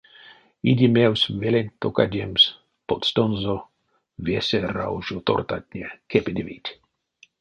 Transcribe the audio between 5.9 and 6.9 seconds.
кепедевить.